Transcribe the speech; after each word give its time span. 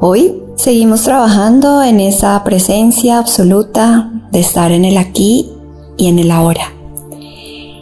Hoy 0.00 0.42
seguimos 0.56 1.02
trabajando 1.02 1.82
en 1.82 2.00
esa 2.00 2.42
presencia 2.44 3.18
absoluta 3.18 4.12
de 4.30 4.40
estar 4.40 4.72
en 4.72 4.84
el 4.84 4.98
aquí 4.98 5.50
y 5.96 6.08
en 6.08 6.18
el 6.18 6.30
ahora. 6.30 6.72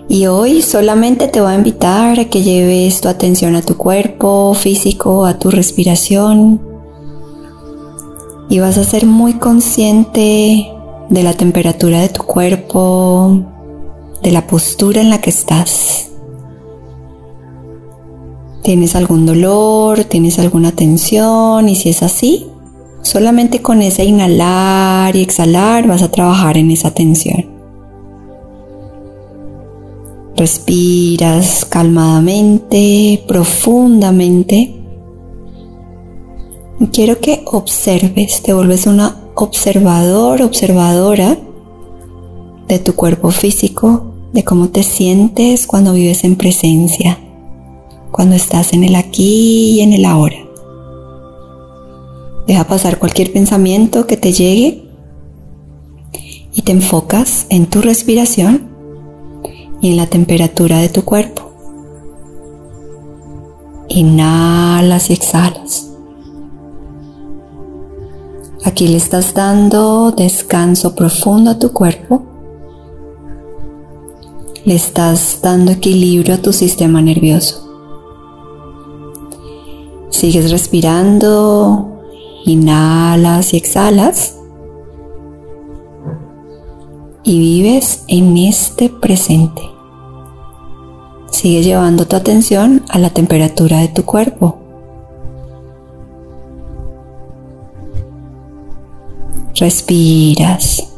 Y 0.09 0.27
hoy 0.27 0.62
solamente 0.62 1.27
te 1.27 1.41
voy 1.41 1.53
a 1.53 1.57
invitar 1.57 2.21
a 2.21 2.27
que 2.27 2.43
lleves 2.43 3.01
tu 3.01 3.09
atención 3.09 3.57
a 3.57 3.62
tu 3.62 3.77
cuerpo 3.77 4.54
físico, 4.54 5.27
a 5.27 5.38
tu 5.38 5.51
respiración. 5.51 6.61
Y 8.48 8.61
vas 8.61 8.79
a 8.79 8.84
ser 8.84 9.07
muy 9.07 9.34
consciente 9.34 10.68
de 11.09 11.23
la 11.25 11.32
temperatura 11.32 12.00
de 12.00 12.11
tu 12.11 12.23
cuerpo, 12.23 13.43
de 14.23 14.30
la 14.30 14.46
postura 14.46 15.00
en 15.00 15.11
la 15.11 15.21
que 15.21 15.30
estás. 15.30 16.11
¿Tienes 18.67 18.96
algún 18.96 19.27
dolor? 19.27 20.03
¿Tienes 20.03 20.41
alguna 20.41 20.73
tensión? 20.73 21.69
Y 21.69 21.77
si 21.77 21.91
es 21.91 22.02
así, 22.02 22.48
solamente 23.01 23.62
con 23.62 23.80
ese 23.80 24.05
inhalar 24.05 25.15
y 25.15 25.23
exhalar 25.23 25.87
vas 25.87 26.02
a 26.02 26.11
trabajar 26.11 26.59
en 26.59 26.73
esa 26.73 26.91
tensión. 26.91 27.47
Respiras 30.34 31.65
calmadamente, 31.65 33.23
profundamente. 33.29 34.74
Quiero 36.93 37.21
que 37.21 37.43
observes, 37.45 38.43
te 38.43 38.52
vuelves 38.52 38.88
una 38.88 39.30
observador, 39.37 40.43
observadora 40.43 41.38
de 42.66 42.80
tu 42.80 42.96
cuerpo 42.96 43.30
físico, 43.30 44.12
de 44.33 44.43
cómo 44.43 44.71
te 44.71 44.83
sientes 44.83 45.69
cuando 45.69 45.93
vives 45.93 46.24
en 46.24 46.35
presencia 46.35 47.21
cuando 48.16 48.34
estás 48.34 48.73
en 48.73 48.83
el 48.83 48.97
aquí 48.97 49.73
y 49.73 49.80
en 49.83 49.93
el 49.93 50.06
ahora. 50.06 50.37
Deja 52.47 52.65
pasar 52.65 52.98
cualquier 52.98 53.30
pensamiento 53.30 54.07
que 54.07 54.16
te 54.16 54.32
llegue 54.32 54.88
y 56.55 56.63
te 56.63 56.73
enfocas 56.73 57.45
en 57.51 57.66
tu 57.66 57.82
respiración 57.82 58.71
y 59.82 59.90
en 59.90 59.99
la 59.99 60.07
temperatura 60.07 60.79
de 60.79 60.88
tu 60.88 61.05
cuerpo. 61.05 61.52
Inhalas 63.90 65.10
y 65.10 65.12
exhalas. 65.12 65.91
Aquí 68.65 68.88
le 68.88 68.97
estás 68.97 69.34
dando 69.34 70.10
descanso 70.10 70.94
profundo 70.94 71.50
a 71.50 71.59
tu 71.59 71.72
cuerpo. 71.72 72.22
Le 74.65 74.75
estás 74.75 75.41
dando 75.43 75.72
equilibrio 75.72 76.34
a 76.34 76.38
tu 76.38 76.55
sistema 76.55 77.03
nervioso. 77.03 77.66
Sigues 80.16 80.50
respirando, 80.50 82.00
inhalas 82.47 83.53
y 83.53 83.59
exhalas 83.59 84.38
y 87.22 87.38
vives 87.38 88.03
en 88.09 88.38
este 88.38 88.88
presente. 88.88 89.60
Sigue 91.31 91.62
llevando 91.62 92.06
tu 92.06 92.16
atención 92.16 92.82
a 92.88 92.98
la 92.98 93.10
temperatura 93.10 93.81
de 93.81 93.88
tu 93.88 94.06
cuerpo. 94.06 94.56
Respiras. 99.54 100.94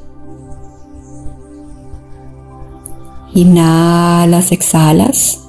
Inhalas, 3.35 4.53
exhalas. 4.53 5.48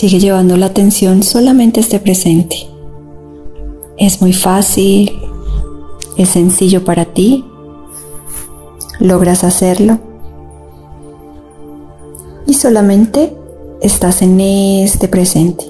Sigue 0.00 0.18
llevando 0.18 0.56
la 0.56 0.64
atención 0.64 1.22
solamente 1.22 1.78
este 1.78 2.00
presente. 2.00 2.56
Es 3.98 4.22
muy 4.22 4.32
fácil, 4.32 5.12
es 6.16 6.30
sencillo 6.30 6.86
para 6.86 7.04
ti, 7.04 7.44
logras 8.98 9.44
hacerlo 9.44 9.98
y 12.46 12.54
solamente 12.54 13.36
estás 13.82 14.22
en 14.22 14.40
este 14.40 15.06
presente. 15.06 15.66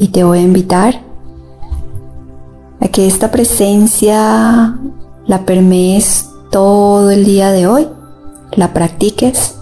Y 0.00 0.08
te 0.08 0.24
voy 0.24 0.38
a 0.38 0.42
invitar 0.42 1.00
a 2.80 2.88
que 2.88 3.06
esta 3.06 3.30
presencia 3.30 4.80
la 5.28 5.46
permees 5.46 6.28
todo 6.50 7.12
el 7.12 7.24
día 7.24 7.52
de 7.52 7.68
hoy, 7.68 7.86
la 8.56 8.72
practiques 8.72 9.53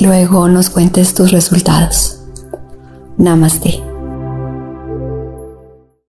luego 0.00 0.48
nos 0.48 0.70
cuentes 0.70 1.14
tus 1.14 1.30
resultados. 1.32 2.20
Namaste. 3.16 3.97